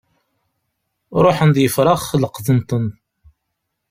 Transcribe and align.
Ṛuḥen-d 1.23 1.57
yefṛax 1.61 2.03
leqḍen-ten. 2.21 2.85